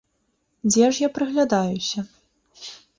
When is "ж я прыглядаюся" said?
0.95-1.99